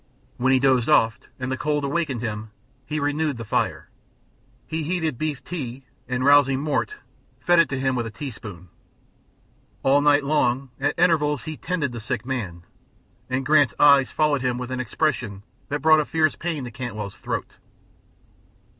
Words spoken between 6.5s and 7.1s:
Mort,